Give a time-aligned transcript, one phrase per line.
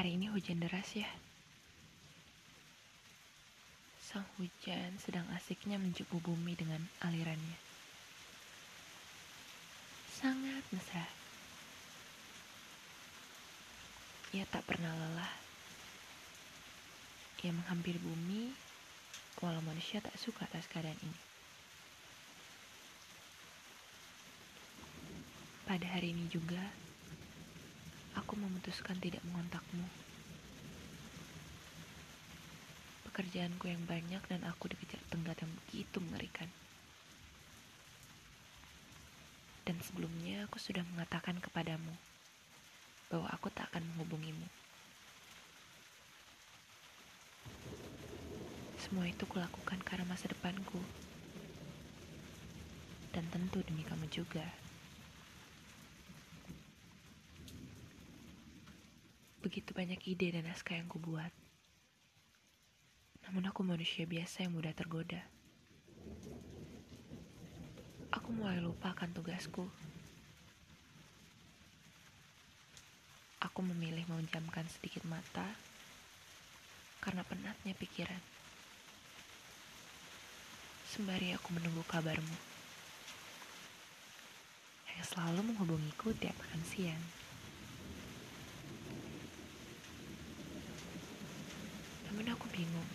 [0.00, 1.04] Hari ini hujan deras ya.
[4.00, 7.60] Sang hujan sedang asiknya mencukup bumi dengan alirannya.
[10.08, 11.04] Sangat mesra.
[14.32, 15.34] Ia tak pernah lelah.
[17.44, 18.56] Ia menghampiri bumi,
[19.44, 21.20] walau manusia tak suka atas keadaan ini.
[25.68, 26.88] Pada hari ini juga,
[28.30, 29.90] aku memutuskan tidak mengontakmu.
[33.10, 36.46] Pekerjaanku yang banyak dan aku dikejar tenggat yang begitu mengerikan.
[39.66, 41.90] Dan sebelumnya aku sudah mengatakan kepadamu
[43.10, 44.46] bahwa aku tak akan menghubungimu.
[48.78, 50.78] Semua itu kulakukan karena masa depanku.
[53.10, 54.59] Dan tentu demi kamu juga.
[59.50, 61.34] Begitu banyak ide dan naskah yang kubuat.
[63.26, 65.26] Namun aku manusia biasa yang mudah tergoda.
[68.14, 69.66] Aku mulai lupa akan tugasku.
[73.42, 75.50] Aku memilih menjamkan sedikit mata
[77.02, 78.22] karena penatnya pikiran.
[80.86, 82.38] Sembari aku menunggu kabarmu
[84.94, 87.02] yang selalu menghubungiku tiap makan siang.
[92.10, 92.90] Namun aku bingung.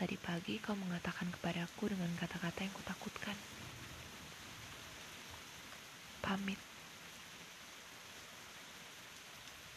[0.00, 3.36] Tadi pagi kau mengatakan kepadaku dengan kata-kata yang kutakutkan.
[6.24, 6.56] Pamit.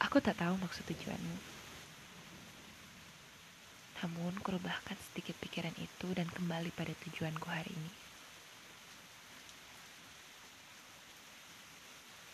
[0.08, 1.38] Aku tak tahu maksud tujuanmu.
[4.02, 7.92] Namun kurubahkan sedikit pikiran itu dan kembali pada tujuanku hari ini.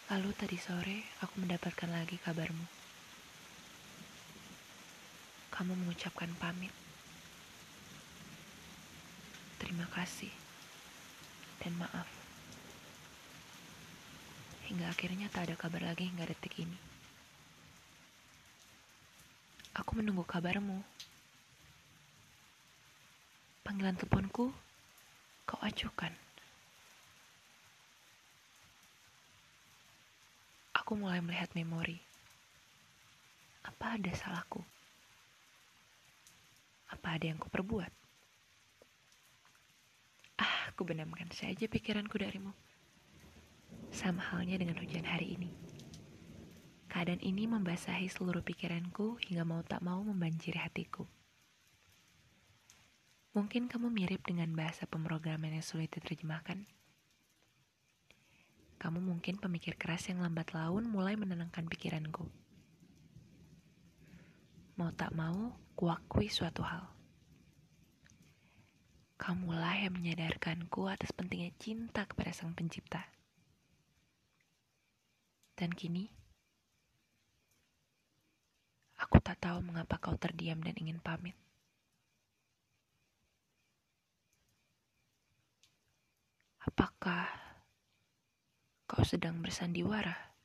[0.08, 2.87] Lalu tadi sore aku mendapatkan lagi kabarmu.
[5.58, 6.70] Kamu mengucapkan pamit.
[9.58, 10.30] Terima kasih
[11.66, 12.06] dan maaf.
[14.70, 16.78] Hingga akhirnya tak ada kabar lagi hingga detik ini.
[19.82, 20.78] Aku menunggu kabarmu.
[23.66, 24.54] Panggilan teleponku
[25.50, 26.14] kau acuhkan.
[30.78, 31.98] Aku mulai melihat memori.
[33.66, 34.77] Apa ada salahku?
[37.08, 37.94] Apa ada yang kuperbuat?
[40.44, 42.52] Ah, aku benamkan saja pikiranku darimu.
[43.96, 45.56] Sama halnya dengan hujan hari ini.
[46.92, 51.08] Keadaan ini membasahi seluruh pikiranku hingga mau tak mau membanjiri hatiku.
[53.40, 56.68] Mungkin kamu mirip dengan bahasa pemrograman yang sulit diterjemahkan.
[58.84, 62.28] Kamu mungkin pemikir keras yang lambat laun mulai menenangkan pikiranku.
[64.76, 66.97] Mau tak mau, kuakui suatu hal.
[69.18, 73.02] Kamulah yang menyadarkanku atas pentingnya cinta kepada Sang Pencipta.
[75.58, 76.06] Dan kini,
[79.02, 81.34] aku tak tahu mengapa kau terdiam dan ingin pamit.
[86.62, 87.26] Apakah
[88.86, 90.37] kau sedang bersandiwara?